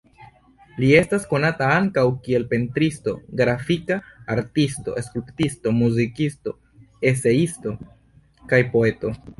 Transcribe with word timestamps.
Li 0.83 0.87
estas 0.99 1.27
konata 1.33 1.67
ankaŭ 1.81 2.05
kiel 2.27 2.47
pentristo, 2.53 3.13
grafika 3.43 3.99
artisto, 4.37 4.97
skulptisto, 5.11 5.77
muzikisto, 5.83 6.57
eseisto 7.13 7.79
kaj 8.55 8.67
poeto. 8.77 9.19